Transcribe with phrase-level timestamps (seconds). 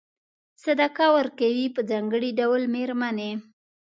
[0.63, 3.31] صدقه ورکوي په ځانګړي ډول مېرمنې.